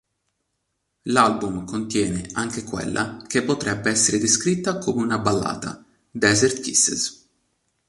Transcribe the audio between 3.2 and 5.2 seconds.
che potrebbe essere descritta come una